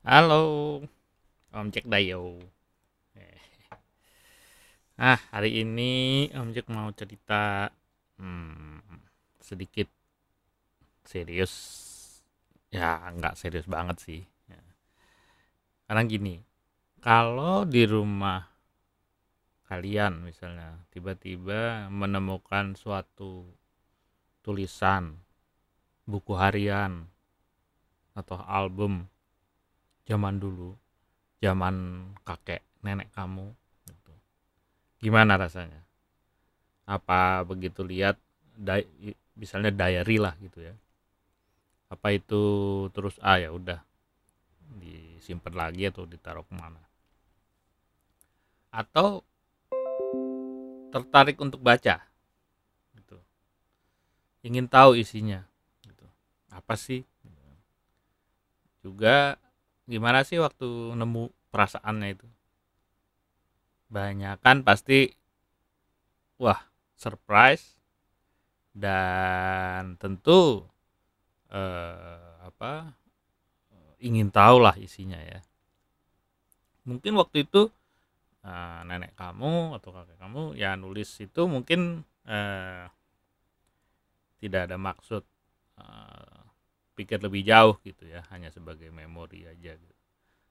Halo, 0.00 0.80
Om 1.52 1.68
Jack 1.68 1.84
Dayo. 1.84 2.40
Eh. 3.12 3.36
Ah, 4.96 5.20
hari 5.28 5.60
ini 5.60 6.24
Om 6.32 6.56
Jack 6.56 6.72
mau 6.72 6.88
cerita 6.96 7.68
hmm, 8.16 8.80
sedikit 9.44 9.92
serius. 11.04 11.52
Ya, 12.72 13.12
nggak 13.12 13.36
serius 13.36 13.68
banget 13.68 14.00
sih. 14.00 14.22
Ya. 14.48 14.64
Karena 15.84 16.08
gini, 16.08 16.40
kalau 17.04 17.68
di 17.68 17.84
rumah 17.84 18.48
kalian 19.68 20.24
misalnya 20.24 20.80
tiba-tiba 20.96 21.92
menemukan 21.92 22.72
suatu 22.72 23.52
tulisan, 24.40 25.20
buku 26.08 26.32
harian, 26.40 27.04
atau 28.16 28.40
album 28.48 29.04
zaman 30.10 30.42
dulu, 30.42 30.74
zaman 31.38 32.02
kakek 32.26 32.66
nenek 32.82 33.14
kamu, 33.14 33.54
gitu. 33.86 34.12
gimana 34.98 35.38
rasanya? 35.38 35.86
Apa 36.82 37.46
begitu 37.46 37.86
lihat, 37.86 38.18
di, 38.58 39.14
misalnya 39.38 39.70
diary 39.70 40.18
lah 40.18 40.34
gitu 40.42 40.66
ya? 40.66 40.74
Apa 41.86 42.10
itu 42.10 42.42
terus 42.90 43.14
ah 43.22 43.38
ya 43.38 43.54
udah 43.54 43.78
disimpan 44.82 45.54
lagi 45.54 45.86
atau 45.86 46.02
ditaruh 46.10 46.42
ke 46.42 46.54
mana? 46.58 46.82
Atau 48.74 49.22
tertarik 50.90 51.38
untuk 51.38 51.62
baca, 51.62 52.02
gitu. 52.98 53.18
ingin 54.42 54.66
tahu 54.66 54.98
isinya, 54.98 55.46
gitu. 55.86 56.02
apa 56.50 56.74
sih? 56.74 57.06
Juga 58.80 59.38
gimana 59.90 60.22
sih 60.22 60.38
waktu 60.38 60.94
nemu 60.94 61.34
perasaannya 61.50 62.08
itu? 62.14 62.28
Banyak 63.90 64.38
kan 64.38 64.62
pasti 64.62 65.10
wah 66.38 66.62
surprise. 66.94 67.74
Dan 68.70 69.98
tentu 69.98 70.62
eh, 71.50 72.38
apa 72.38 72.94
ingin 73.98 74.30
tahu 74.30 74.62
lah 74.62 74.78
isinya 74.78 75.18
ya. 75.18 75.42
Mungkin 76.86 77.18
waktu 77.18 77.50
itu 77.50 77.66
eh, 78.46 78.80
nenek 78.86 79.18
kamu 79.18 79.74
atau 79.74 79.90
kakek 79.90 80.16
kamu 80.22 80.54
ya 80.54 80.78
nulis 80.78 81.10
itu 81.18 81.42
mungkin 81.50 82.06
eh, 82.30 82.86
tidak 84.38 84.70
ada 84.70 84.78
maksud 84.78 85.26
eh, 85.82 86.39
pikir 87.00 87.16
lebih 87.24 87.48
jauh 87.48 87.80
gitu 87.80 88.04
ya 88.04 88.20
hanya 88.28 88.52
sebagai 88.52 88.92
memori 88.92 89.48
aja 89.48 89.72
gitu. 89.72 89.96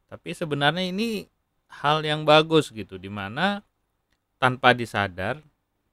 tapi 0.10 0.34
sebenarnya 0.34 0.90
ini 0.90 1.30
hal 1.70 2.02
yang 2.02 2.26
bagus 2.26 2.74
gitu 2.74 2.98
di 2.98 3.14
mana 3.14 3.62
tanpa 4.42 4.74
disadar 4.74 5.38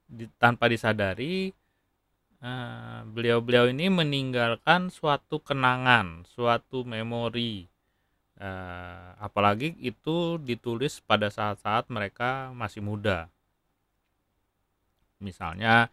di, 0.09 0.25
tanpa 0.41 0.65
disadari 0.65 1.53
beliau 2.37 3.41
beliau-beliau 3.41 3.65
ini 3.73 3.89
meninggalkan 3.89 4.93
suatu 4.93 5.41
kenangan 5.41 6.21
suatu 6.29 6.85
memori 6.85 7.65
uh, 8.37 9.17
apalagi 9.17 9.73
itu 9.81 10.37
ditulis 10.37 11.01
pada 11.01 11.33
saat-saat 11.33 11.89
mereka 11.89 12.53
masih 12.53 12.85
muda 12.85 13.25
misalnya 15.17 15.89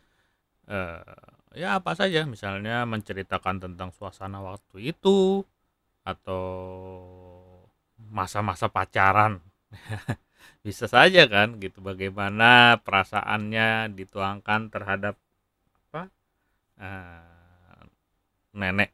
uh, 0.68 1.33
ya 1.54 1.78
apa 1.78 1.94
saja 1.94 2.26
misalnya 2.26 2.82
menceritakan 2.84 3.62
tentang 3.62 3.94
suasana 3.94 4.42
waktu 4.42 4.94
itu 4.94 5.46
atau 6.04 6.44
masa-masa 8.10 8.68
pacaran. 8.68 9.40
Bisa 10.66 10.88
saja 10.88 11.24
kan 11.28 11.56
gitu. 11.60 11.80
Bagaimana 11.80 12.80
perasaannya 12.82 13.92
dituangkan 13.94 14.68
terhadap 14.72 15.14
apa 15.88 16.02
uh, 16.80 17.82
nenek 18.56 18.92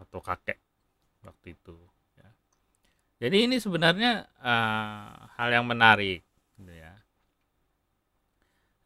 atau 0.00 0.18
kakek 0.24 0.58
waktu 1.20 1.52
itu 1.52 1.76
ya. 2.16 2.28
jadi 3.20 3.36
ini 3.44 3.60
sebenarnya 3.60 4.24
uh, 4.40 5.28
hal 5.36 5.48
yang 5.52 5.68
menarik 5.68 6.24
gitu 6.56 6.72
ya. 6.72 6.96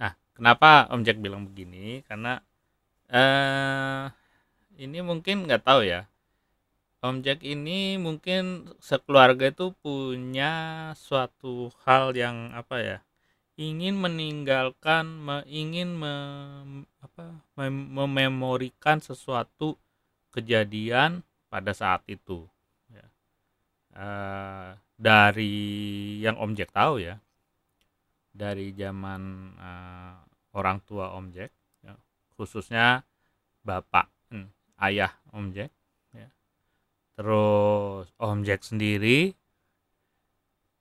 Nah 0.03 0.13
kenapa 0.35 0.91
Om 0.91 1.07
Jack 1.07 1.23
bilang 1.23 1.47
begini? 1.47 2.03
Karena 2.03 2.43
eh 3.15 4.05
ini 4.83 4.99
mungkin 5.07 5.47
nggak 5.47 5.63
tahu 5.63 5.87
ya. 5.87 6.11
Om 7.05 7.21
Jack 7.21 7.45
ini 7.45 8.01
mungkin 8.01 8.73
sekeluarga 8.81 9.53
itu 9.53 9.77
punya 9.85 10.53
suatu 10.97 11.69
hal 11.85 12.17
yang 12.17 12.51
apa 12.57 12.77
ya? 12.81 12.99
Ingin 13.61 14.01
meninggalkan 14.01 15.05
me, 15.07 15.37
ingin 15.47 15.95
me, 15.95 16.15
apa 17.05 17.45
mem, 17.61 17.93
mememorikan 17.93 18.99
sesuatu 19.05 19.77
kejadian 20.35 21.23
pada 21.53 21.71
saat 21.77 22.03
itu 22.11 22.49
ya. 22.91 23.07
uh, 23.95 24.75
dari 24.99 25.55
yang 26.25 26.41
Om 26.41 26.57
Jack 26.57 26.73
tahu 26.73 27.05
ya? 27.05 27.21
Dari 28.35 28.75
zaman 28.75 29.55
uh, 29.61 30.19
orang 30.57 30.81
tua 30.83 31.13
Om 31.15 31.31
Jack 31.31 31.53
khususnya 32.35 33.07
bapak 33.65 34.11
hmm, 34.31 34.51
ayah 34.83 35.15
Om 35.33 35.55
Jack 35.55 35.71
ya. 36.13 36.29
terus 37.19 38.11
Om 38.21 38.41
Jack 38.45 38.63
sendiri. 38.67 39.33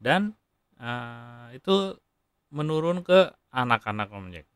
Dan 0.04 0.36
uh, 0.84 1.48
itu 1.56 1.96
menurun 2.52 3.02
ke 3.08 3.32
anak-anak 3.56 4.12
Om 4.12 4.36
Jack. 4.36 4.48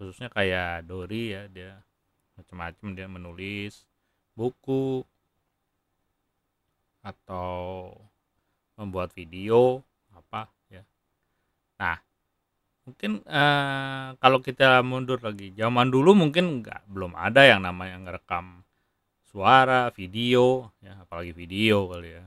Khususnya 0.00 0.32
kayak 0.32 0.88
Dori 0.88 1.36
ya 1.36 1.46
dia 1.46 1.84
macam-macam 2.34 2.96
dia 2.96 3.06
menulis 3.06 3.84
buku 4.32 5.04
atau 7.04 7.92
membuat 8.78 9.12
video 9.12 9.82
apa 10.14 10.48
mungkin 12.82 13.22
uh, 13.30 14.18
kalau 14.18 14.42
kita 14.42 14.82
mundur 14.82 15.22
lagi 15.22 15.54
zaman 15.54 15.88
dulu 15.88 16.18
mungkin 16.18 16.62
nggak 16.62 16.90
belum 16.90 17.14
ada 17.14 17.46
yang 17.46 17.62
namanya 17.62 18.02
ngerekam 18.02 18.66
suara 19.22 19.88
video 19.94 20.74
ya 20.82 20.98
apalagi 21.06 21.32
video 21.32 21.86
kali 21.88 22.18
ya. 22.18 22.24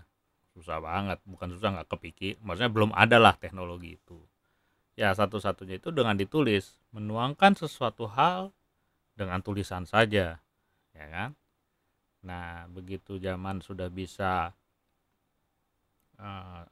Susah 0.56 0.80
banget 0.80 1.20
bukan 1.28 1.52
susah 1.52 1.76
nggak 1.76 1.90
kepikir 1.92 2.40
maksudnya 2.40 2.72
belum 2.72 2.96
ada 2.96 3.20
lah 3.20 3.36
teknologi 3.36 4.00
itu. 4.00 4.18
Ya 4.96 5.12
satu-satunya 5.12 5.84
itu 5.84 5.92
dengan 5.92 6.16
ditulis 6.16 6.80
menuangkan 6.96 7.60
sesuatu 7.60 8.08
hal 8.08 8.56
dengan 9.20 9.44
tulisan 9.44 9.84
saja 9.84 10.40
ya 10.96 11.06
kan? 11.12 11.36
Nah 12.24 12.72
begitu 12.72 13.20
zaman 13.20 13.60
sudah 13.60 13.92
bisa 13.92 14.56
uh, 16.16 16.64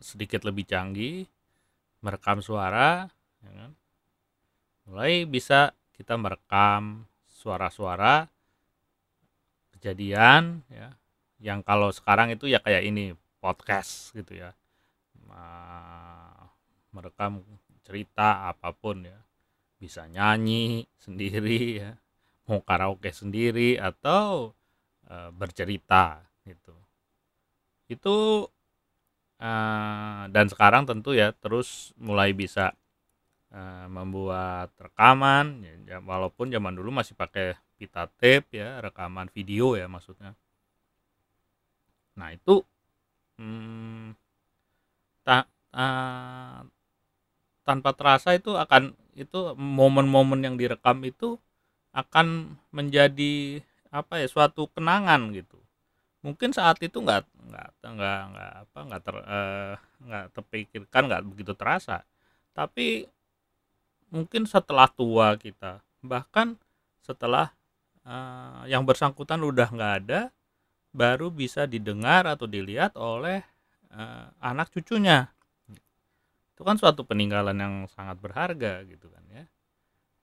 sedikit 0.00 0.48
lebih 0.48 0.64
canggih 0.64 1.28
merekam 2.00 2.40
suara 2.40 3.12
ya 3.46 3.52
kan? 3.54 3.72
mulai 4.86 5.26
bisa 5.26 5.74
kita 5.98 6.14
merekam 6.14 7.04
suara-suara 7.26 8.30
kejadian 9.76 10.62
ya. 10.70 10.94
Yang 11.36 11.60
kalau 11.68 11.90
sekarang 11.92 12.32
itu 12.32 12.48
ya 12.48 12.62
kayak 12.62 12.86
ini 12.86 13.12
podcast 13.42 14.14
gitu 14.16 14.40
ya. 14.40 14.54
Merekam 16.94 17.44
cerita 17.84 18.48
apa 18.48 18.72
pun 18.72 19.04
ya. 19.04 19.18
Bisa 19.76 20.08
nyanyi 20.08 20.88
sendiri 20.96 21.60
ya. 21.82 21.92
Mau 22.46 22.62
karaoke 22.62 23.10
sendiri 23.10 23.74
atau 23.76 24.54
e, 25.04 25.14
bercerita 25.34 26.22
gitu. 26.46 26.72
Itu 27.90 28.46
e, 29.36 29.50
dan 30.30 30.46
sekarang 30.46 30.86
tentu 30.86 31.10
ya 31.12 31.34
terus 31.34 31.90
mulai 31.98 32.30
bisa 32.32 32.72
Eh, 33.56 33.88
membuat 33.88 34.68
rekaman 34.76 35.64
ya, 35.64 35.96
ya, 35.96 35.98
walaupun 36.04 36.52
zaman 36.52 36.76
dulu 36.76 36.92
masih 36.92 37.16
pakai 37.16 37.56
pita 37.80 38.04
tape 38.20 38.52
ya 38.52 38.84
rekaman 38.84 39.32
video 39.32 39.72
ya 39.80 39.88
maksudnya. 39.88 40.36
Nah 42.20 42.36
itu 42.36 42.60
hmm, 43.40 44.12
ta, 45.24 45.48
uh, 45.72 46.68
tanpa 47.64 47.96
terasa 47.96 48.36
itu 48.36 48.52
akan 48.60 48.92
itu 49.16 49.56
momen-momen 49.56 50.44
yang 50.44 50.60
direkam 50.60 51.00
itu 51.08 51.40
akan 51.96 52.60
menjadi 52.76 53.64
apa 53.88 54.20
ya 54.20 54.28
suatu 54.28 54.68
kenangan 54.68 55.32
gitu. 55.32 55.56
Mungkin 56.20 56.52
saat 56.52 56.76
itu 56.84 57.00
nggak 57.00 57.24
nggak 57.24 57.68
nggak 57.80 58.20
nggak 58.36 58.52
apa 58.68 58.78
nggak 58.84 59.00
ter 59.00 59.16
uh, 59.16 59.74
nggak 60.04 60.24
terpikirkan 60.36 61.02
nggak 61.08 61.24
begitu 61.24 61.56
terasa. 61.56 62.04
Tapi 62.52 63.15
mungkin 64.16 64.48
setelah 64.48 64.88
tua 64.88 65.36
kita. 65.36 65.84
Bahkan 66.00 66.56
setelah 67.04 67.52
uh, 68.08 68.64
yang 68.64 68.88
bersangkutan 68.88 69.44
udah 69.44 69.68
nggak 69.68 69.94
ada 70.02 70.20
baru 70.96 71.28
bisa 71.28 71.68
didengar 71.68 72.24
atau 72.24 72.48
dilihat 72.48 72.96
oleh 72.96 73.44
uh, 73.92 74.32
anak 74.40 74.72
cucunya. 74.72 75.28
Itu 76.56 76.64
kan 76.64 76.80
suatu 76.80 77.04
peninggalan 77.04 77.60
yang 77.60 77.74
sangat 77.92 78.16
berharga 78.16 78.80
gitu 78.88 79.12
kan 79.12 79.24
ya. 79.28 79.44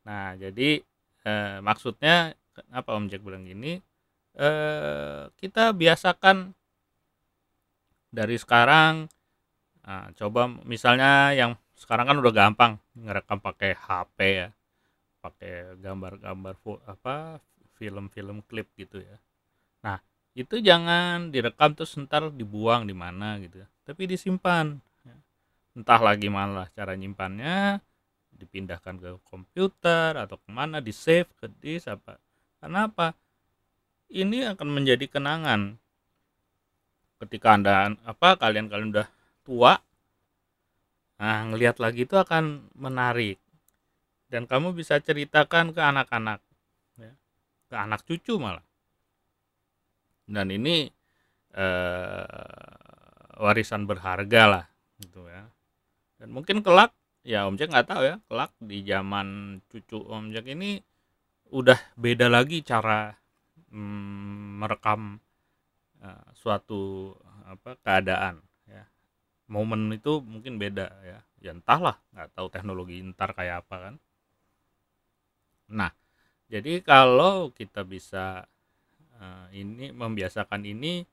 Nah 0.09 0.33
jadi 0.33 0.81
uh, 1.29 1.61
maksudnya 1.61 2.33
apa 2.73 2.89
Om 2.97 3.13
Jack 3.13 3.21
bilang 3.21 3.45
gini? 3.45 3.77
Uh, 4.33 5.29
kita 5.37 5.77
biasakan 5.77 6.57
dari 8.09 8.33
sekarang 8.41 9.05
nah, 9.85 10.09
coba 10.17 10.49
misalnya 10.65 11.37
yang 11.37 11.53
sekarang 11.83 12.07
kan 12.07 12.17
udah 12.23 12.31
gampang 12.31 12.71
ngerekam 12.95 13.43
pakai 13.43 13.75
HP 13.75 14.17
ya. 14.39 14.49
Pakai 15.19 15.75
gambar-gambar 15.83 16.55
apa 16.87 17.43
film-film 17.75 18.39
klip 18.47 18.71
gitu 18.79 19.03
ya. 19.03 19.19
Nah 19.83 19.99
itu 20.31 20.63
jangan 20.63 21.35
direkam 21.35 21.75
terus 21.75 21.99
ntar 21.99 22.31
dibuang 22.31 22.87
di 22.87 22.95
mana 22.95 23.35
gitu 23.43 23.61
ya. 23.61 23.67
tapi 23.83 24.07
disimpan 24.07 24.79
ya. 25.03 25.15
entah 25.75 25.99
lagi 25.99 26.31
malah 26.31 26.71
cara 26.71 26.95
nyimpannya 26.95 27.83
dipindahkan 28.31 28.95
ke 28.97 29.09
komputer 29.27 30.15
atau 30.15 30.39
ke 30.39 30.49
mana 30.49 30.79
di 30.79 30.95
save 30.95 31.27
ke 31.35 31.51
disk 31.59 31.91
apa. 31.91 32.15
Karena 32.63 32.87
apa? 32.87 33.11
Ini 34.07 34.55
akan 34.55 34.67
menjadi 34.71 35.05
kenangan. 35.11 35.75
Ketika 37.19 37.59
anda 37.59 37.91
apa 38.07 38.39
kalian 38.39 38.71
kalian 38.71 38.89
udah 38.95 39.07
tua 39.43 39.83
nah 41.23 41.47
ngelihat 41.47 41.79
lagi 41.79 42.03
itu 42.03 42.19
akan 42.19 42.67
menarik. 42.75 43.39
Dan 44.27 44.43
kamu 44.43 44.75
bisa 44.75 44.99
ceritakan 44.99 45.71
ke 45.71 45.79
anak-anak 45.79 46.43
ya, 46.99 47.13
ke 47.71 47.75
anak 47.79 48.03
cucu 48.03 48.35
malah. 48.41 48.65
Dan 50.27 50.51
ini 50.51 50.91
eh, 51.55 52.83
warisan 53.39 53.87
berharga 53.87 54.43
lah 54.49 54.65
gitu 54.99 55.23
ya. 55.31 55.47
Dan 56.19 56.35
mungkin 56.35 56.59
kelak 56.59 56.91
ya 57.23 57.47
Om 57.47 57.55
Jack 57.55 57.71
nggak 57.71 57.87
tahu 57.87 58.03
ya 58.03 58.15
kelak 58.27 58.51
di 58.59 58.83
zaman 58.83 59.59
cucu 59.71 59.99
Om 60.03 60.35
Jack 60.35 60.51
ini 60.51 60.83
udah 61.55 61.79
beda 61.95 62.27
lagi 62.27 62.65
cara 62.65 63.15
mm, 63.71 64.59
merekam 64.59 65.21
uh, 66.03 66.27
suatu 66.35 67.13
apa 67.47 67.79
keadaan 67.79 68.43
momen 69.53 69.93
itu 69.93 70.17
mungkin 70.25 70.57
beda 70.57 70.87
ya. 71.05 71.19
Ya 71.43 71.51
entahlah 71.53 72.01
nggak 72.15 72.29
tahu 72.33 72.47
teknologi 72.49 72.97
ntar 73.13 73.37
kayak 73.37 73.67
apa 73.67 73.75
kan. 73.89 73.95
Nah 75.69 75.91
jadi 76.49 76.81
kalau 76.81 77.53
kita 77.53 77.85
bisa 77.85 78.49
uh, 79.21 79.47
ini 79.53 79.93
membiasakan 79.93 80.65
ini 80.65 81.05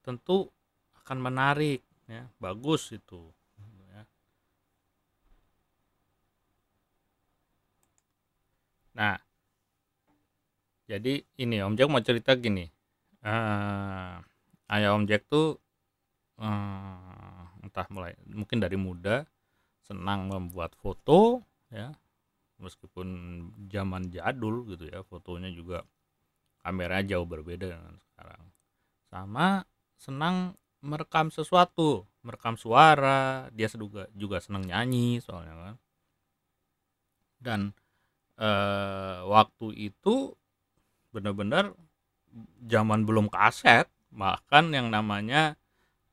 tentu 0.00 0.48
akan 1.04 1.18
menarik 1.20 1.84
ya 2.10 2.26
bagus 2.42 2.90
itu 2.90 3.30
ya. 3.94 4.02
nah 8.92 9.16
jadi 10.92 11.24
ini 11.40 11.56
Om 11.64 11.72
Jack 11.78 11.88
mau 11.88 12.04
cerita 12.04 12.36
gini. 12.36 12.68
Uh, 13.24 14.20
ayah 14.68 14.92
Om 14.92 15.08
Jack 15.08 15.24
tuh 15.30 15.56
uh, 16.36 17.11
entah 17.72 17.88
mulai 17.88 18.12
mungkin 18.28 18.60
dari 18.60 18.76
muda 18.76 19.24
senang 19.88 20.28
membuat 20.28 20.76
foto 20.76 21.40
ya. 21.72 21.96
Meskipun 22.60 23.08
zaman 23.72 24.12
jadul 24.12 24.68
gitu 24.68 24.86
ya 24.86 25.00
fotonya 25.08 25.48
juga 25.50 25.82
kamera 26.60 27.00
jauh 27.00 27.24
berbeda 27.24 27.72
dengan 27.72 27.96
sekarang. 27.96 28.44
Sama 29.08 29.64
senang 29.96 30.54
merekam 30.84 31.32
sesuatu 31.32 32.04
merekam 32.22 32.54
suara 32.54 33.50
dia 33.50 33.66
juga 33.72 34.06
juga 34.14 34.38
senang 34.38 34.68
nyanyi 34.68 35.18
soalnya 35.24 35.54
kan. 35.56 35.76
Dan 37.42 37.60
e, 38.38 38.50
waktu 39.26 39.90
itu 39.90 40.36
benar-benar 41.10 41.74
zaman 42.62 43.02
belum 43.02 43.26
kaset 43.26 43.90
bahkan 44.12 44.70
yang 44.70 44.92
namanya 44.92 45.58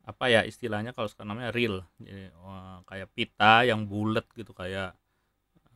apa 0.09 0.25
ya 0.33 0.41
istilahnya 0.41 0.97
kalau 0.97 1.05
sekarang 1.05 1.37
namanya 1.37 1.53
reel 1.53 1.85
jadi 2.01 2.33
wah, 2.41 2.81
kayak 2.89 3.13
pita 3.13 3.61
yang 3.69 3.85
bulat 3.85 4.25
gitu 4.33 4.57
kayak 4.57 4.97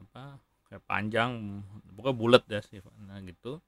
apa 0.09 0.41
kayak 0.65 0.83
panjang 0.89 1.61
pokoknya 1.93 2.17
bulat 2.17 2.43
ya 2.49 2.59
sih 2.65 2.81
nah 3.05 3.21
gitu. 3.21 3.61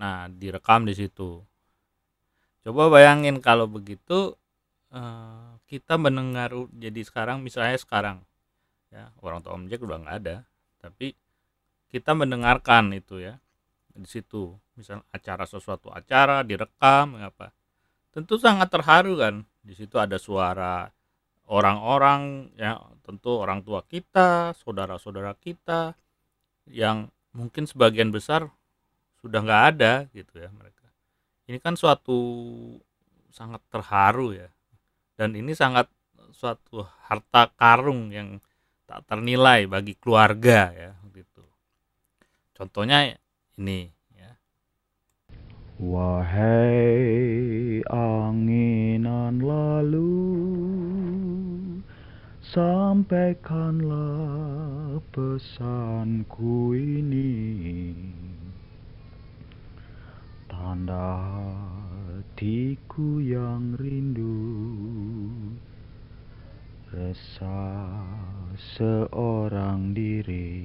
Nah, 0.00 0.32
direkam 0.32 0.88
di 0.88 0.96
situ. 0.96 1.44
Coba 2.64 2.88
bayangin 2.88 3.44
kalau 3.44 3.68
begitu 3.68 4.32
uh, 4.96 5.52
kita 5.68 6.00
mendengar 6.00 6.48
jadi 6.72 7.00
sekarang 7.04 7.44
misalnya 7.44 7.76
sekarang 7.76 8.24
ya 8.88 9.12
orang 9.20 9.44
tua 9.44 9.54
Om 9.60 9.68
Jack 9.68 9.84
udah 9.84 10.00
nggak 10.00 10.16
ada, 10.24 10.36
tapi 10.80 11.12
kita 11.92 12.16
mendengarkan 12.16 12.96
itu 12.96 13.20
ya 13.20 13.36
di 13.92 14.08
situ. 14.08 14.56
Misal 14.72 15.04
acara 15.12 15.44
sesuatu 15.44 15.92
acara 15.92 16.40
direkam 16.40 17.20
apa 17.20 17.52
tentu 18.14 18.38
sangat 18.38 18.70
terharu 18.70 19.18
kan. 19.18 19.34
Di 19.60 19.74
situ 19.76 19.96
ada 20.00 20.16
suara 20.16 20.90
orang-orang 21.50 22.54
ya 22.54 22.78
tentu 23.02 23.42
orang 23.42 23.66
tua 23.66 23.82
kita 23.82 24.54
saudara-saudara 24.54 25.34
kita 25.34 25.98
yang 26.70 27.10
mungkin 27.34 27.66
sebagian 27.66 28.14
besar 28.14 28.46
sudah 29.18 29.42
nggak 29.42 29.64
ada 29.76 29.92
gitu 30.14 30.38
ya 30.38 30.48
mereka. 30.54 30.86
Ini 31.50 31.58
kan 31.58 31.74
suatu 31.74 32.18
sangat 33.34 33.62
terharu 33.70 34.34
ya. 34.34 34.48
Dan 35.18 35.36
ini 35.36 35.52
sangat 35.52 35.90
suatu 36.32 36.86
harta 37.04 37.50
karung 37.58 38.14
yang 38.14 38.40
tak 38.88 39.04
ternilai 39.06 39.68
bagi 39.68 39.94
keluarga 39.98 40.72
ya 40.72 40.90
gitu. 41.12 41.44
Contohnya 42.56 43.14
ini 43.60 43.92
wahai 45.80 47.80
anginan 47.88 49.40
lalu 49.40 50.12
sampaikanlah 52.44 55.00
pesanku 55.08 56.76
ini. 56.76 57.96
Tanda 60.52 61.16
hatiku 62.12 63.24
yang 63.24 63.72
rindu 63.80 64.36
resah 66.92 67.88
seorang 68.76 69.96
diri. 69.96 70.60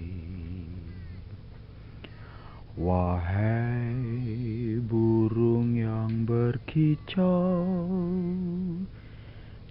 Wahai 2.75 4.14
berkicau 6.75 7.63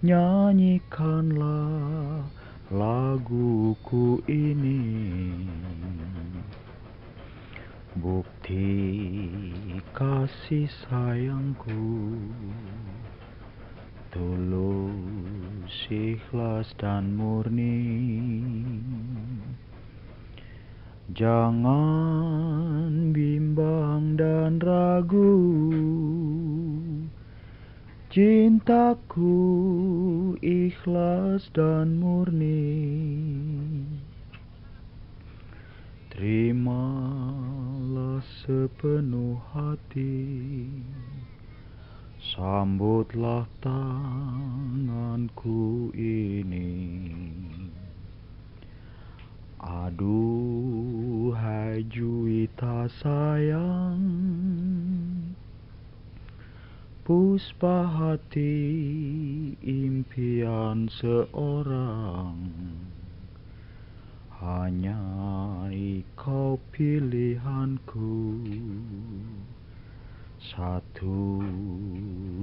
Nyanyikanlah 0.01 2.25
laguku 2.73 4.25
ini. 4.25 4.81
Bukti 7.95 8.67
kasih 9.93 10.67
sayangku. 10.85 12.17
Tulus, 14.09 15.75
ikhlas 15.89 16.69
dan 16.77 17.17
murni. 17.17 17.81
Jangan 21.13 23.13
bimbang 23.13 24.17
dan 24.17 24.57
ragu 24.57 25.37
Cintaku 28.15 29.27
ikhlas 30.39 31.51
dan 31.51 31.99
murni. 31.99 32.87
Terimalah 36.15 36.63
sepenuh 38.39 39.35
hati. 39.51 40.31
Sambutlah 42.23 43.51
tanganku 43.59 44.71
ini. 45.99 46.71
Aduhai 49.59 50.63
juwita 51.91 52.87
sayang 53.03 53.99
Puspa 57.05 57.85
hati 57.85 58.57
impian 59.61 60.89
seorang 60.89 62.49
hanya 64.41 64.97
kau 66.17 66.57
pilihanku 66.73 68.41
satu 70.41 71.45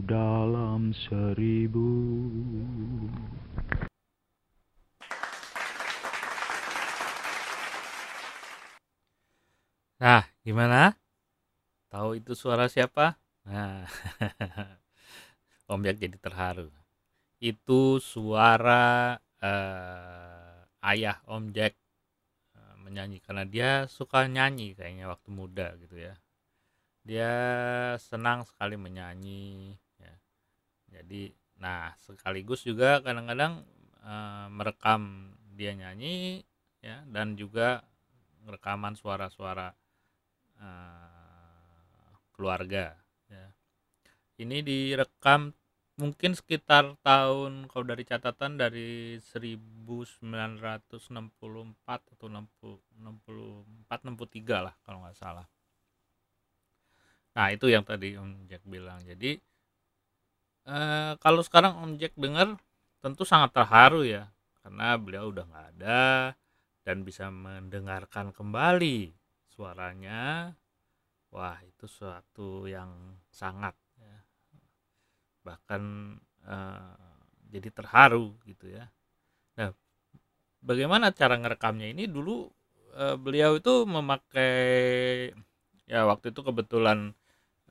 dalam 0.07 0.95
seribu. 0.95 1.91
Nah, 9.99 10.23
gimana? 10.47 10.95
Tahu 11.91 12.23
itu 12.23 12.39
suara 12.39 12.71
siapa? 12.71 13.22
Nah, 13.47 13.87
Om 15.73 15.81
Jack 15.87 15.99
jadi 16.03 16.17
terharu. 16.19 16.69
Itu 17.43 17.99
suara 18.03 19.17
eh, 19.43 20.57
ayah 20.93 21.19
Om 21.29 21.53
Jack 21.57 21.75
eh, 22.57 22.75
menyanyi 22.85 23.19
karena 23.25 23.45
dia 23.49 23.71
suka 23.91 24.27
nyanyi 24.31 24.75
kayaknya 24.79 25.07
waktu 25.13 25.29
muda 25.35 25.75
gitu 25.83 25.97
ya. 25.99 26.15
Dia 27.05 27.33
senang 27.99 28.47
sekali 28.49 28.77
menyanyi 28.79 29.75
ya. 30.01 30.15
Jadi 31.01 31.33
nah 31.63 31.95
sekaligus 32.03 32.67
juga 32.67 33.01
kadang-kadang 33.05 33.63
eh, 34.05 34.47
merekam 34.53 35.35
dia 35.59 35.73
nyanyi 35.77 36.43
ya 36.83 37.03
dan 37.11 37.35
juga 37.39 37.83
rekaman 38.49 38.95
suara-suara 38.99 39.75
eh, 40.63 42.11
keluarga. 42.37 43.02
Ini 44.43 44.59
direkam 44.67 45.55
mungkin 46.01 46.35
sekitar 46.35 46.99
tahun 47.05 47.69
kalau 47.71 47.85
dari 47.87 48.03
catatan 48.03 48.59
dari 48.59 49.21
1964 49.23 50.25
atau 51.87 52.27
60, 52.27 52.99
64 52.99 54.11
63 54.11 54.67
lah 54.67 54.75
kalau 54.83 55.05
nggak 55.05 55.19
salah. 55.19 55.47
Nah, 57.33 57.49
itu 57.49 57.71
yang 57.71 57.85
tadi 57.87 58.19
Om 58.19 58.45
Jack 58.51 58.67
bilang. 58.69 59.01
Jadi 59.07 59.41
eh, 60.69 61.13
kalau 61.17 61.41
sekarang 61.45 61.79
Om 61.81 61.93
Jack 62.01 62.13
dengar 62.19 62.59
tentu 63.03 63.23
sangat 63.27 63.51
terharu 63.57 64.07
ya 64.07 64.31
karena 64.63 64.95
beliau 64.95 65.35
udah 65.35 65.45
nggak 65.49 65.69
ada 65.77 66.03
dan 66.87 67.07
bisa 67.07 67.31
mendengarkan 67.31 68.35
kembali 68.35 69.11
suaranya. 69.51 70.53
Wah, 71.33 71.57
itu 71.65 71.89
suatu 71.89 72.69
yang 72.69 73.17
sangat. 73.33 73.73
Bahkan 75.47 76.17
eh, 76.47 76.95
jadi 77.53 77.69
terharu 77.75 78.35
gitu 78.49 78.67
ya. 78.73 78.89
Nah, 79.59 79.71
bagaimana 80.65 81.13
cara 81.15 81.37
ngerekamnya 81.41 81.89
ini? 81.95 82.05
Dulu 82.11 82.35
eh, 82.99 83.17
beliau 83.21 83.59
itu 83.61 83.85
memakai 83.89 84.55
ya 85.91 86.07
waktu 86.09 86.33
itu 86.33 86.41
kebetulan 86.49 87.13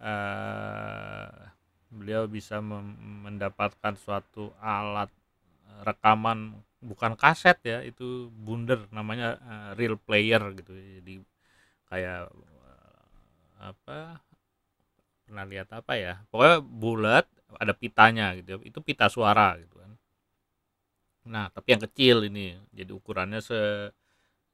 eh, 0.02 1.30
beliau 1.92 2.24
bisa 2.32 2.60
mendapatkan 3.26 3.96
suatu 4.00 4.56
alat 4.64 5.12
rekaman 5.88 6.56
bukan 6.84 7.14
kaset 7.18 7.58
ya 7.66 7.80
itu 7.86 8.30
bundar 8.34 8.88
namanya 8.94 9.38
eh, 9.42 9.70
real 9.80 9.98
player 10.00 10.42
gitu. 10.60 10.74
Jadi 10.76 11.14
kayak 11.90 12.30
eh, 12.32 13.02
apa 13.62 14.22
pernah 15.26 15.46
lihat 15.48 15.70
apa 15.74 15.94
ya? 15.98 16.14
Pokoknya 16.30 16.58
bulat 16.62 17.26
ada 17.60 17.74
pitanya 17.76 18.36
gitu 18.38 18.62
itu 18.64 18.80
pita 18.84 19.08
suara 19.12 19.58
gitu 19.60 19.76
kan. 19.80 19.92
Nah 21.28 21.46
tapi 21.54 21.78
yang 21.78 21.84
kecil 21.84 22.28
ini 22.28 22.58
jadi 22.72 22.92
ukurannya 22.96 23.42
se 23.44 23.92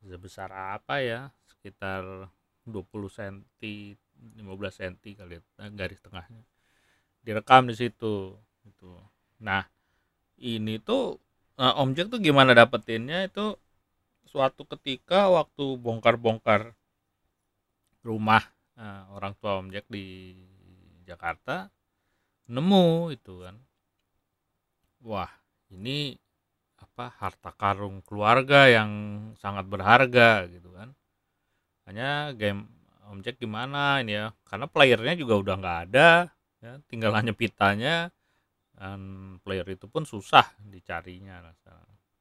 sebesar 0.01 0.49
apa 0.53 1.01
ya 1.03 1.33
sekitar 1.49 2.31
20 2.67 3.07
cm 3.07 3.35
15 4.17 4.79
cm 4.79 4.95
kali 5.17 5.39
ya, 5.39 5.41
eh, 5.63 5.71
garis 5.73 5.99
tengahnya. 6.03 6.43
Direkam 7.23 7.67
di 7.69 7.75
situ 7.75 8.35
gitu. 8.65 8.91
Nah 9.43 9.67
ini 10.39 10.79
tuh 10.81 11.17
eh, 11.59 11.73
Om 11.81 11.93
Jack 11.95 12.13
tuh 12.13 12.19
gimana 12.21 12.53
dapetinnya 12.53 13.27
itu 13.27 13.57
suatu 14.27 14.67
ketika 14.67 15.31
waktu 15.31 15.79
bongkar-bongkar 15.79 16.75
rumah 18.03 18.43
eh, 18.77 19.03
orang 19.15 19.33
tua 19.39 19.59
Om 19.59 19.71
Jack 19.73 19.87
di 19.87 20.35
Jakarta 21.07 21.71
nemu 22.47 23.13
itu 23.13 23.43
kan. 23.43 23.55
Wah 25.03 25.31
ini 25.71 26.17
apa 26.77 27.13
harta 27.19 27.51
karung 27.53 28.03
keluarga 28.03 28.67
yang 28.67 28.91
sangat 29.39 29.67
berharga 29.69 30.47
gitu 30.49 30.73
kan. 30.73 30.95
Hanya 31.87 32.35
game 32.35 32.67
Om 33.07 33.23
Jack 33.23 33.39
gimana 33.39 34.03
ini 34.03 34.19
ya 34.19 34.35
karena 34.43 34.67
playernya 34.67 35.15
juga 35.15 35.39
udah 35.39 35.55
nggak 35.63 35.79
ada 35.89 36.27
ya 36.59 36.81
tinggal 36.91 37.15
hanya 37.15 37.31
pitanya 37.31 38.11
dan 38.75 39.01
player 39.41 39.65
itu 39.71 39.87
pun 39.87 40.03
susah 40.03 40.43
dicarinya 40.59 41.39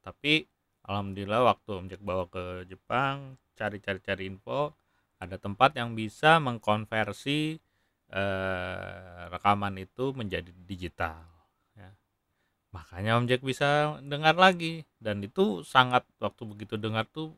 tapi 0.01 0.47
alhamdulillah 0.87 1.43
waktu 1.43 1.71
Om 1.75 1.87
Jack 1.91 2.03
bawa 2.07 2.31
ke 2.31 2.71
Jepang 2.71 3.35
cari-cari-cari 3.59 4.31
info 4.31 4.79
ada 5.19 5.41
tempat 5.41 5.75
yang 5.75 5.99
bisa 5.99 6.39
mengkonversi 6.39 7.59
eh, 8.13 9.23
rekaman 9.33 9.75
itu 9.83 10.15
menjadi 10.15 10.51
digital 10.67 11.27
ya. 11.75 11.91
makanya 12.75 13.19
Om 13.19 13.27
Jack 13.31 13.43
bisa 13.43 13.99
dengar 14.05 14.37
lagi. 14.39 14.87
Dan 15.01 15.25
itu 15.25 15.63
sangat 15.67 16.07
waktu 16.23 16.43
begitu 16.47 16.75
dengar 16.79 17.07
tuh 17.11 17.35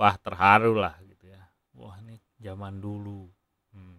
wah 0.00 0.16
terharu 0.20 0.76
lah 0.76 0.96
gitu 1.06 1.30
ya. 1.32 1.42
Wah 1.76 1.96
ini 2.04 2.20
zaman 2.40 2.80
dulu. 2.82 3.28
Hmm. 3.74 3.98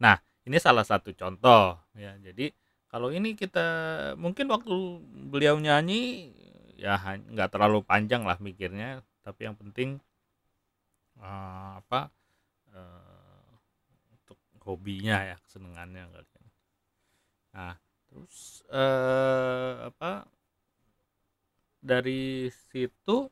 nah 0.00 0.16
ini 0.48 0.56
salah 0.60 0.84
satu 0.86 1.12
contoh 1.16 1.78
ya. 1.96 2.16
Jadi 2.20 2.52
kalau 2.88 3.10
ini 3.10 3.34
kita 3.34 3.66
mungkin 4.20 4.46
waktu 4.52 4.74
beliau 5.32 5.58
nyanyi 5.58 6.30
ya 6.78 6.98
nggak 7.16 7.50
terlalu 7.52 7.82
panjang 7.82 8.22
lah 8.28 8.38
mikirnya. 8.38 9.02
Tapi 9.24 9.40
yang 9.48 9.56
penting 9.56 9.98
eh, 11.18 11.70
apa 11.80 12.10
untuk 12.74 13.13
hobinya 14.64 15.16
ya 15.22 15.36
kesenangannya 15.44 16.02
kali 16.10 16.28
ya. 16.28 16.48
nah 17.54 17.74
terus 18.08 18.64
eh, 18.72 19.72
apa 19.92 20.24
dari 21.84 22.48
situ 22.72 23.28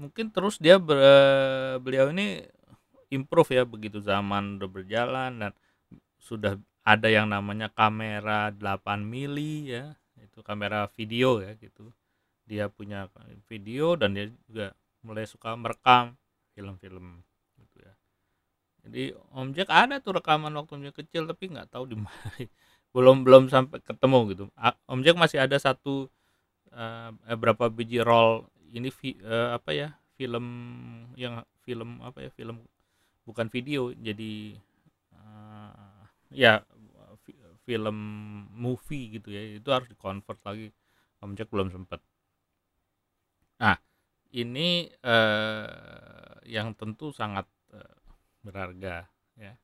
mungkin 0.00 0.32
terus 0.32 0.56
dia 0.56 0.80
ber- 0.80 1.78
beliau 1.84 2.08
ini 2.10 2.42
improve 3.12 3.52
ya 3.52 3.64
begitu 3.68 4.00
zaman 4.00 4.56
udah 4.56 4.70
berjalan 4.72 5.32
dan 5.36 5.52
sudah 6.16 6.56
ada 6.82 7.06
yang 7.12 7.28
namanya 7.28 7.68
kamera 7.70 8.50
8 8.50 9.04
mili 9.04 9.70
ya 9.70 9.94
itu 10.18 10.40
kamera 10.40 10.88
video 10.96 11.44
ya 11.44 11.52
gitu 11.60 11.92
dia 12.48 12.66
punya 12.72 13.06
video 13.46 13.94
dan 13.94 14.16
dia 14.16 14.26
juga 14.48 14.74
mulai 15.04 15.28
suka 15.28 15.54
merekam 15.54 16.16
film-film 16.56 17.22
jadi 18.82 19.14
Om 19.30 19.54
Jack 19.54 19.68
ada 19.70 20.02
tuh 20.02 20.18
rekaman 20.18 20.52
waktu 20.58 20.72
Om 20.78 20.82
Jack 20.90 20.96
kecil 21.06 21.22
tapi 21.30 21.44
nggak 21.52 21.70
tahu 21.74 21.84
di 21.92 21.96
mana. 21.98 22.26
Belum 22.94 23.24
belum 23.24 23.48
sampai 23.48 23.80
ketemu 23.80 24.18
gitu. 24.36 24.44
Om 24.90 25.00
Jack 25.06 25.16
masih 25.16 25.40
ada 25.40 25.56
satu 25.56 26.10
eh, 26.74 27.10
berapa 27.38 27.68
biji 27.72 28.00
roll 28.04 28.46
ini 28.72 28.90
vi- 28.92 29.20
eh, 29.22 29.50
apa 29.56 29.70
ya 29.74 29.88
film 30.18 30.46
yang 31.18 31.42
film 31.64 32.00
apa 32.04 32.26
ya 32.26 32.30
film 32.34 32.62
bukan 33.28 33.48
video 33.52 33.92
jadi 33.94 34.56
eh, 35.16 36.00
ya 36.34 36.62
fi- 37.24 37.38
film 37.66 37.96
movie 38.52 39.18
gitu 39.20 39.28
ya 39.32 39.42
itu 39.60 39.68
harus 39.72 39.88
dikonvert 39.92 40.40
lagi. 40.48 40.68
Om 41.22 41.32
Jack 41.38 41.48
belum 41.54 41.70
sempat 41.72 42.00
nah 43.60 43.76
ini 44.34 44.90
eh, 45.04 45.66
yang 46.48 46.68
tentu 46.80 47.12
sangat 47.14 47.46
berharga 48.42 49.06
ya. 49.38 49.54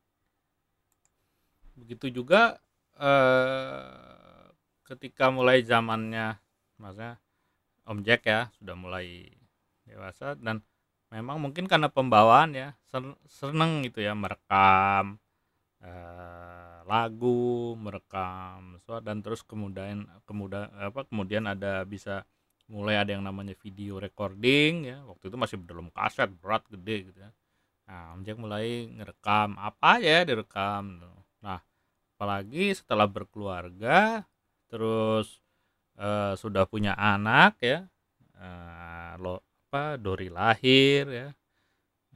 Begitu 1.79 2.23
juga 2.23 2.59
eh, 2.99 4.47
ketika 4.87 5.29
mulai 5.29 5.61
zamannya 5.63 6.39
maksudnya 6.81 7.21
Om 7.89 7.99
Jack 8.05 8.25
ya 8.25 8.49
sudah 8.57 8.75
mulai 8.77 9.29
dewasa 9.85 10.37
dan 10.37 10.61
memang 11.09 11.41
mungkin 11.41 11.65
karena 11.65 11.89
pembawaan 11.89 12.53
ya 12.53 12.77
sen- 12.89 13.17
seneng 13.25 13.81
gitu 13.85 14.01
ya 14.01 14.13
merekam 14.13 15.17
eh, 15.81 16.77
lagu 16.89 17.73
merekam 17.77 18.77
suara 18.83 19.01
dan 19.05 19.21
terus 19.21 19.41
kemudian 19.45 20.09
kemudian 20.25 20.69
apa 20.73 21.05
kemudian 21.09 21.45
ada 21.45 21.85
bisa 21.85 22.25
mulai 22.69 23.01
ada 23.01 23.17
yang 23.17 23.25
namanya 23.25 23.57
video 23.57 23.97
recording 23.97 24.85
ya 24.85 25.01
waktu 25.09 25.33
itu 25.33 25.37
masih 25.37 25.57
dalam 25.65 25.89
kaset 25.89 26.29
berat 26.37 26.65
gede 26.69 27.09
gitu 27.09 27.19
ya 27.25 27.29
nah 27.89 28.13
Om 28.13 28.21
Jack 28.21 28.37
mulai 28.37 28.85
ngerekam 28.85 29.57
apa 29.57 29.97
ya 29.97 30.21
direkam 30.21 31.01
nah 31.41 31.57
apalagi 32.13 32.77
setelah 32.77 33.09
berkeluarga 33.09 34.21
terus 34.69 35.41
eh, 35.97 36.37
sudah 36.37 36.69
punya 36.69 36.93
anak 36.93 37.57
ya 37.65 37.89
eh, 38.37 39.13
lo 39.17 39.41
apa 39.69 39.97
Dori 39.97 40.29
lahir 40.29 41.05
ya 41.09 41.29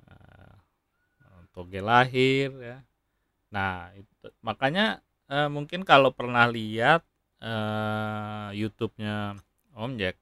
eh, 0.09 0.53
Toge 1.53 1.81
lahir 1.85 2.49
ya. 2.57 2.77
Nah 3.53 3.93
itu 3.93 4.33
makanya 4.41 5.05
eh, 5.29 5.49
mungkin 5.49 5.85
kalau 5.85 6.09
pernah 6.09 6.49
lihat 6.49 7.05
eh, 7.41 8.49
YouTube-nya 8.57 9.37
Om 9.77 9.93
Jack 10.01 10.17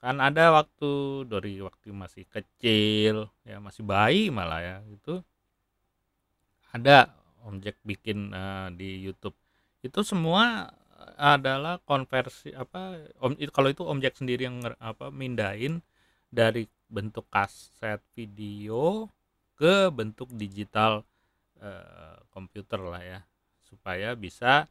kan 0.00 0.16
ada 0.16 0.56
waktu 0.56 0.90
dari 1.28 1.60
waktu 1.60 1.92
masih 1.92 2.24
kecil 2.24 3.28
ya 3.44 3.60
masih 3.60 3.84
bayi 3.84 4.32
malah 4.32 4.60
ya 4.64 4.76
itu 4.88 5.20
ada 6.70 7.10
Om 7.40 7.56
bikin 7.88 8.36
eh, 8.36 8.68
di 8.76 9.00
YouTube. 9.00 9.36
Itu 9.80 10.04
semua 10.04 10.68
adalah 11.16 11.80
konversi 11.80 12.52
apa 12.52 13.00
Om 13.20 13.40
itu 13.40 13.48
kalau 13.52 13.72
itu 13.72 13.82
Om 13.84 14.00
sendiri 14.04 14.44
yang 14.44 14.60
apa 14.76 15.08
mindahin 15.08 15.80
dari 16.28 16.68
bentuk 16.90 17.26
kaset 17.32 18.02
video 18.12 19.08
ke 19.56 19.88
bentuk 19.88 20.28
digital 20.36 21.00
eh, 21.64 22.16
komputer 22.28 22.80
lah 22.80 23.00
ya 23.00 23.20
supaya 23.64 24.12
bisa 24.12 24.68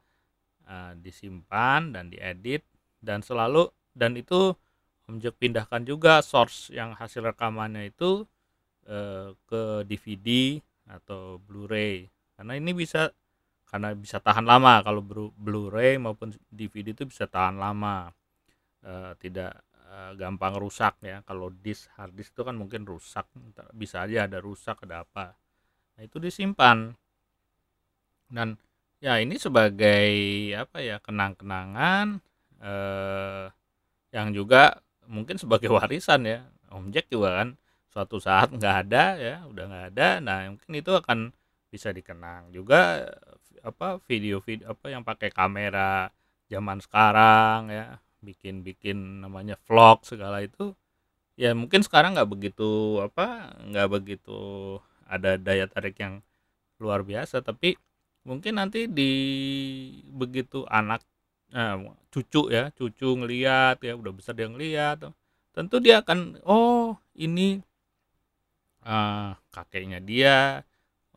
eh, 0.69 0.93
disimpan 1.01 1.89
dan 1.89 2.13
diedit 2.13 2.61
dan 3.01 3.25
selalu 3.25 3.73
dan 3.97 4.13
itu 4.13 4.53
Jack 5.17 5.41
pindahkan 5.41 5.81
juga 5.89 6.21
source 6.21 6.69
yang 6.69 6.93
hasil 6.93 7.25
rekamannya 7.25 7.89
itu 7.89 8.29
eh, 8.87 9.33
ke 9.49 9.61
DVD 9.89 10.29
atau 10.89 11.41
Blu-ray. 11.41 12.07
Karena 12.37 12.53
ini 12.61 12.71
bisa 12.77 13.09
karena 13.69 13.93
bisa 13.97 14.17
tahan 14.21 14.45
lama. 14.45 14.81
Kalau 14.85 15.01
Blu- 15.01 15.35
Blu-ray 15.37 15.97
maupun 16.01 16.33
DVD 16.49 16.93
itu 16.93 17.05
bisa 17.09 17.25
tahan 17.25 17.57
lama. 17.57 18.09
Eh, 18.85 19.13
tidak 19.23 19.53
eh, 19.89 20.11
gampang 20.21 20.55
rusak 20.61 21.01
ya. 21.03 21.21
Kalau 21.27 21.49
disk 21.51 21.89
hard 21.97 22.13
disk 22.17 22.31
itu 22.35 22.43
kan 22.47 22.55
mungkin 22.57 22.85
rusak. 22.87 23.25
Bisa 23.73 24.05
aja 24.05 24.27
ada 24.29 24.39
rusak 24.43 24.85
ada 24.85 25.03
apa. 25.05 25.33
Nah 25.97 26.03
itu 26.05 26.17
disimpan. 26.21 26.93
Dan 28.29 28.55
ya 29.01 29.17
ini 29.21 29.35
sebagai 29.39 30.09
apa 30.55 30.77
ya 30.83 30.97
kenang-kenangan 31.01 32.19
eh, 32.61 33.45
yang 34.13 34.29
juga 34.33 34.77
mungkin 35.09 35.41
sebagai 35.41 35.73
warisan 35.75 36.29
ya. 36.29 36.45
Om 36.69 36.93
Jack 36.93 37.09
juga 37.09 37.41
kan 37.41 37.49
suatu 37.89 38.21
saat 38.21 38.53
nggak 38.53 38.75
ada 38.85 39.05
ya 39.17 39.35
udah 39.49 39.65
nggak 39.65 39.85
ada 39.93 40.07
nah 40.21 40.37
mungkin 40.45 40.71
itu 40.77 40.93
akan 40.93 41.33
bisa 41.73 41.89
dikenang 41.89 42.53
juga 42.53 43.09
apa 43.65 43.97
video-video 44.05 44.69
apa 44.71 44.85
yang 44.93 45.01
pakai 45.01 45.33
kamera 45.33 46.13
zaman 46.47 46.79
sekarang 46.79 47.73
ya 47.73 47.97
bikin-bikin 48.21 49.25
namanya 49.25 49.57
vlog 49.65 50.05
segala 50.05 50.45
itu 50.45 50.77
ya 51.33 51.57
mungkin 51.57 51.81
sekarang 51.81 52.13
nggak 52.13 52.29
begitu 52.29 53.01
apa 53.01 53.57
nggak 53.67 53.89
begitu 53.89 54.39
ada 55.09 55.35
daya 55.41 55.65
tarik 55.65 55.97
yang 55.97 56.21
luar 56.77 57.01
biasa 57.01 57.41
tapi 57.41 57.75
mungkin 58.23 58.61
nanti 58.61 58.85
di 58.85 59.11
begitu 60.13 60.63
anak 60.69 61.01
eh, 61.53 61.75
cucu 62.13 62.41
ya 62.53 62.73
cucu 62.73 63.07
ngeliat 63.19 63.81
ya 63.81 63.93
udah 63.93 64.11
besar 64.13 64.33
dia 64.37 64.49
ngeliat 64.49 65.09
tentu 65.53 65.81
dia 65.81 66.01
akan 66.01 66.39
oh 66.45 66.95
ini 67.17 67.59
eh, 68.85 69.31
kakeknya 69.53 69.99
dia. 70.03 70.63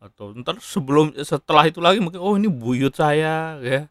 Atau 0.03 0.35
ntar 0.35 0.59
sebelum 0.59 1.15
setelah 1.23 1.71
itu 1.71 1.79
lagi 1.79 2.03
mungkin 2.03 2.19
oh 2.19 2.35
ini 2.35 2.51
buyut 2.51 2.95
saya 2.95 3.59
ya. 3.63 3.87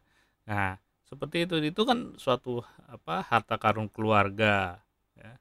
Nah 0.48 0.76
seperti 1.08 1.48
itu. 1.48 1.56
Itu 1.64 1.88
kan 1.88 2.14
suatu 2.20 2.60
apa 2.88 3.24
harta 3.24 3.56
karun 3.56 3.88
keluarga 3.88 4.80
ya. 5.16 5.32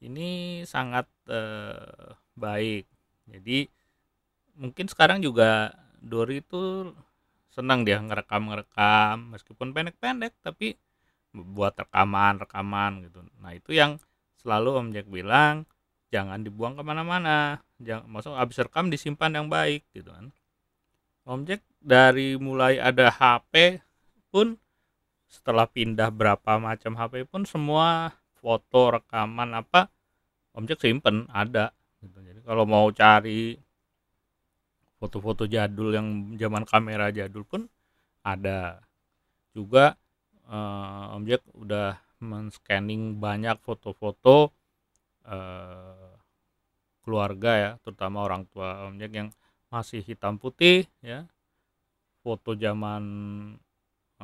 ini 0.00 0.62
sangat 0.64 1.06
eh, 1.28 2.16
baik. 2.36 2.88
Jadi 3.28 3.68
mungkin 4.56 4.86
sekarang 4.88 5.20
juga 5.20 5.72
Dori 6.00 6.40
itu 6.44 6.92
senang 7.54 7.86
dia 7.86 8.02
ngerekam 8.02 8.50
ngerekam 8.50 9.30
meskipun 9.30 9.70
pendek-pendek 9.70 10.34
tapi 10.42 10.74
buat 11.30 11.78
rekaman 11.78 12.42
rekaman 12.42 13.06
gitu. 13.06 13.22
Nah 13.38 13.54
itu 13.54 13.70
yang 13.74 14.02
selalu 14.42 14.70
Om 14.82 14.88
Jack 14.90 15.06
bilang 15.06 15.64
jangan 16.10 16.42
dibuang 16.42 16.74
ke 16.74 16.82
mana-mana. 16.82 17.62
Jangan 17.78 18.06
maksud 18.10 18.34
habis 18.34 18.58
rekam 18.58 18.90
disimpan 18.90 19.34
yang 19.38 19.46
baik 19.46 19.86
gitu 19.94 20.10
kan. 20.10 20.34
Om 21.24 21.46
Jack 21.46 21.62
dari 21.78 22.34
mulai 22.36 22.82
ada 22.82 23.08
HP 23.10 23.78
pun 24.34 24.58
setelah 25.30 25.66
pindah 25.66 26.10
berapa 26.14 26.58
macam 26.58 26.94
HP 26.94 27.26
pun 27.26 27.42
semua 27.46 28.14
foto 28.38 28.98
rekaman 28.98 29.56
apa 29.56 29.90
Om 30.54 30.70
Jack 30.70 30.82
simpen 30.82 31.26
ada 31.34 31.74
gitu. 31.98 32.18
jadi 32.22 32.40
kalau 32.44 32.68
mau 32.68 32.86
cari 32.94 33.58
foto-foto 35.04 35.44
jadul 35.44 35.92
yang 35.92 36.32
zaman 36.40 36.64
kamera 36.64 37.12
jadul 37.12 37.44
pun 37.44 37.68
ada. 38.24 38.80
Juga 39.52 40.00
eh, 40.48 41.04
Om 41.12 41.28
udah 41.60 42.00
men-scanning 42.24 43.20
banyak 43.20 43.60
foto-foto 43.60 44.48
eh, 45.28 46.08
keluarga 47.04 47.52
ya 47.52 47.70
terutama 47.84 48.24
orang 48.24 48.48
tua 48.48 48.88
Om 48.88 48.96
yang 48.96 49.28
masih 49.68 50.00
hitam 50.00 50.40
putih 50.40 50.88
ya. 51.04 51.28
Foto 52.24 52.56
zaman 52.56 53.04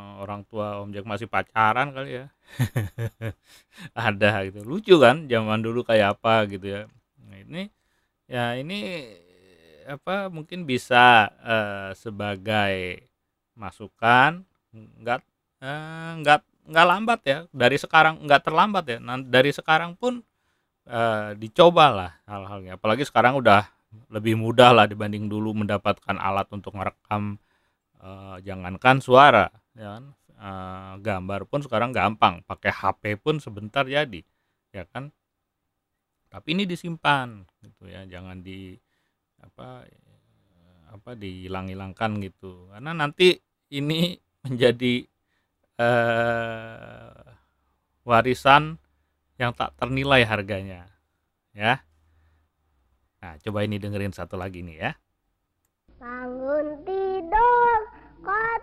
eh, 0.01 0.15
orang 0.25 0.49
tua 0.49 0.81
Om 0.81 0.97
masih 1.05 1.29
pacaran 1.29 1.93
kali 1.93 2.25
ya. 2.25 2.27
Ada 4.09 4.49
gitu. 4.49 4.65
Lucu 4.65 4.97
kan 4.97 5.29
zaman 5.29 5.61
dulu 5.61 5.85
kayak 5.85 6.17
apa 6.17 6.49
gitu 6.49 6.65
ya. 6.65 6.83
Nah, 7.29 7.37
ini 7.37 7.69
ya 8.25 8.57
ini 8.57 8.79
apa 9.87 10.29
mungkin 10.33 10.65
bisa 10.69 11.31
eh, 11.45 11.91
sebagai 11.97 13.07
masukan 13.59 14.45
nggak 14.75 15.21
eh, 15.63 16.13
nggak 16.23 16.41
nggak 16.71 16.87
lambat 16.87 17.21
ya 17.27 17.39
dari 17.51 17.77
sekarang 17.81 18.23
nggak 18.25 18.43
terlambat 18.47 18.85
ya 18.87 18.99
Nan- 19.03 19.29
dari 19.29 19.51
sekarang 19.55 19.97
pun 19.99 20.23
eh, 20.89 21.31
dicobalah 21.39 22.23
hal-halnya. 22.29 22.77
Apalagi 22.81 23.05
sekarang 23.09 23.39
udah 23.41 23.69
lebih 24.13 24.39
mudah 24.39 24.71
lah 24.77 24.87
dibanding 24.91 25.27
dulu 25.31 25.53
mendapatkan 25.57 26.17
alat 26.19 26.49
untuk 26.55 26.75
merekam 26.79 27.39
eh, 28.03 28.37
jangankan 28.47 28.99
suara 29.05 29.47
ya 29.77 29.99
kan? 30.01 30.05
Eh, 30.41 30.93
gambar 31.05 31.41
pun 31.51 31.61
sekarang 31.65 31.91
gampang 31.97 32.43
pakai 32.49 32.73
HP 32.73 33.03
pun 33.21 33.39
sebentar 33.43 33.85
jadi 33.87 34.23
ya 34.75 34.85
kan? 34.91 35.13
Tapi 36.31 36.49
ini 36.55 36.65
disimpan 36.67 37.43
gitu 37.65 37.91
ya 37.91 38.07
jangan 38.07 38.39
di 38.47 38.79
apa 39.41 39.85
eh, 39.89 40.83
apa 40.93 41.11
dihilang-hilangkan 41.17 42.21
gitu. 42.25 42.71
Karena 42.73 42.93
nanti 42.93 43.37
ini 43.73 44.17
menjadi 44.45 45.05
eh, 45.81 47.23
warisan 48.05 48.77
yang 49.41 49.57
tak 49.57 49.73
ternilai 49.81 50.25
harganya 50.29 50.89
ya. 51.57 51.81
Nah 53.21 53.37
coba 53.41 53.65
ini 53.65 53.77
dengerin 53.77 54.13
satu 54.13 54.37
lagi 54.37 54.65
nih 54.65 54.77
ya. 54.77 54.93
Bangun 56.01 56.81
tidur, 56.89 57.79
kau 58.25 58.57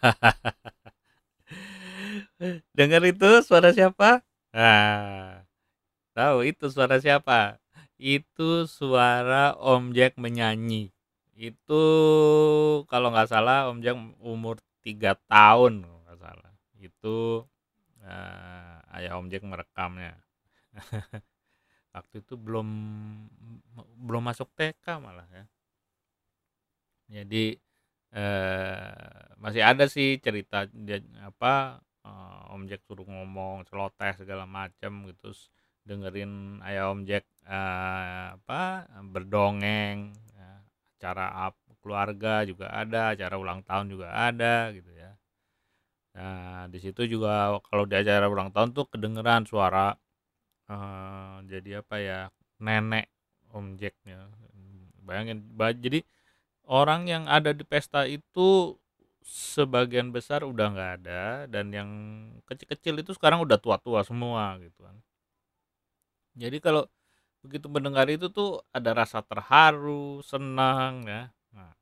dengar 2.76 3.02
itu 3.04 3.28
suara 3.44 3.70
siapa? 3.74 4.24
Nah 4.54 5.44
tahu 6.16 6.48
itu 6.48 6.68
suara 6.72 6.96
siapa? 7.00 7.60
Itu 8.00 8.64
suara 8.68 9.56
Om 9.60 9.92
Jack 9.96 10.16
menyanyi. 10.16 10.92
Itu 11.36 11.84
kalau 12.88 13.12
nggak 13.12 13.28
salah 13.30 13.68
Om 13.72 13.78
Jack 13.84 13.96
umur 14.20 14.56
tiga 14.84 15.16
tahun 15.28 15.84
kalau 15.84 16.00
nggak 16.08 16.18
salah. 16.20 16.52
Itu 16.80 17.44
eh, 18.04 18.76
ayah 19.00 19.20
Om 19.20 19.28
Jack 19.32 19.44
merekamnya. 19.44 20.16
Waktu 21.94 22.22
itu 22.22 22.34
belum 22.38 22.68
belum 24.06 24.22
masuk 24.22 24.46
TK 24.54 25.02
malah 25.02 25.26
ya. 25.34 25.44
Jadi 27.10 27.58
eh, 28.14 29.34
masih 29.42 29.62
ada 29.70 29.84
sih 29.90 30.18
cerita 30.24 30.66
dia 30.86 30.98
apa 31.22 31.80
eh, 32.06 32.52
Om 32.54 32.62
Jack 32.70 32.82
suruh 32.86 33.06
ngomong 33.06 33.66
celoteh 33.68 34.12
segala 34.20 34.44
macam 34.58 34.92
gitu 35.08 35.18
terus 35.30 35.40
dengerin 35.88 36.60
ayah 36.68 36.90
Om 36.92 37.00
Jack 37.08 37.24
eh, 37.46 38.26
apa 38.36 38.60
berdongeng 39.14 40.12
ya, 40.36 40.50
acara 40.98 41.26
ap- 41.50 41.64
keluarga 41.82 42.44
juga 42.50 42.66
ada 42.82 43.14
acara 43.16 43.34
ulang 43.40 43.60
tahun 43.64 43.86
juga 43.94 44.08
ada 44.12 44.68
gitu 44.76 44.90
ya. 44.92 45.10
Nah 46.16 46.66
di 46.72 46.78
situ 46.82 47.02
juga 47.06 47.54
kalau 47.70 47.84
di 47.90 47.94
acara 48.02 48.26
ulang 48.34 48.50
tahun 48.54 48.70
tuh 48.76 48.86
kedengeran 48.92 49.42
suara 49.50 49.94
eh, 50.72 51.34
jadi 51.52 51.70
apa 51.82 51.96
ya 52.08 52.20
nenek 52.66 53.06
Om 53.56 53.66
Jacknya. 53.80 54.18
Bayangin 55.06 55.38
ba- 55.58 55.74
jadi 55.76 56.00
orang 56.70 57.10
yang 57.10 57.26
ada 57.26 57.50
di 57.50 57.66
pesta 57.66 58.06
itu 58.06 58.78
sebagian 59.26 60.14
besar 60.14 60.46
udah 60.46 60.66
nggak 60.70 60.92
ada 61.02 61.50
dan 61.50 61.74
yang 61.74 61.90
kecil-kecil 62.46 63.02
itu 63.02 63.10
sekarang 63.18 63.42
udah 63.42 63.58
tua-tua 63.58 64.06
semua 64.06 64.54
gitu 64.62 64.86
kan 64.86 64.96
jadi 66.38 66.62
kalau 66.62 66.86
begitu 67.42 67.66
mendengar 67.66 68.06
itu 68.06 68.30
tuh 68.30 68.62
ada 68.70 68.94
rasa 68.94 69.18
terharu 69.26 70.22
senang 70.22 71.02
ya 71.04 71.22
nah, 71.50 71.74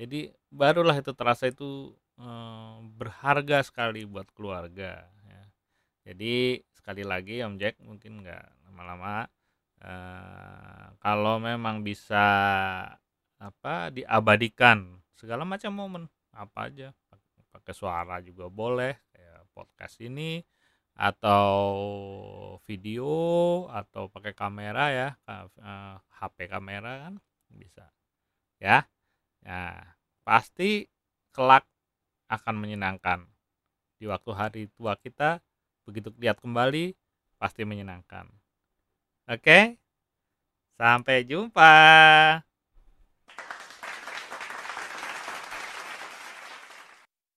jadi 0.00 0.32
barulah 0.48 0.96
itu 0.96 1.12
terasa 1.12 1.52
itu 1.52 1.92
eh, 2.16 2.76
berharga 2.96 3.60
sekali 3.60 4.08
buat 4.08 4.28
keluarga 4.32 5.04
ya. 5.28 5.42
jadi 6.08 6.64
sekali 6.72 7.04
lagi 7.04 7.44
Om 7.44 7.60
Jack 7.60 7.76
mungkin 7.84 8.24
nggak 8.24 8.44
lama-lama 8.68 9.28
eh, 9.84 10.86
kalau 11.00 11.36
memang 11.36 11.84
bisa 11.84 12.24
apa 13.40 13.88
diabadikan 13.88 15.00
segala 15.16 15.48
macam 15.48 15.72
momen 15.72 16.04
apa 16.36 16.68
aja. 16.68 16.92
Pakai 17.50 17.74
suara 17.74 18.22
juga 18.22 18.46
boleh 18.46 18.94
kayak 19.10 19.42
podcast 19.50 19.98
ini 19.98 20.38
atau 20.94 21.50
video 22.68 23.10
atau 23.72 24.06
pakai 24.12 24.36
kamera 24.36 24.84
ya 24.92 25.08
ka- 25.24 25.50
eh, 25.58 25.96
HP 26.20 26.38
kamera 26.46 27.08
kan 27.08 27.14
bisa. 27.50 27.88
Ya 28.60 28.84
ya 29.42 29.80
pasti 30.22 30.86
kelak 31.34 31.64
akan 32.28 32.54
menyenangkan. 32.60 33.24
Di 33.98 34.06
waktu 34.06 34.30
hari 34.36 34.62
tua 34.76 34.94
kita 35.00 35.40
begitu 35.88 36.12
lihat 36.20 36.38
kembali 36.38 36.94
pasti 37.40 37.64
menyenangkan. 37.64 38.28
Oke 39.26 39.80
sampai 40.76 41.24
jumpa 41.28 41.72